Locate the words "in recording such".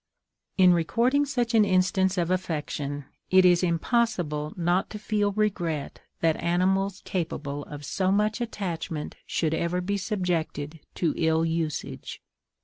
0.57-1.53